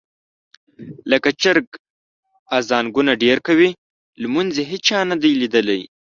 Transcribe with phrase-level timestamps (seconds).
[1.11, 1.65] لکه چرګ
[2.57, 3.69] اذانونه ډېر کوي
[4.21, 5.81] لمونځ یې هېچا نه دي لیدلي.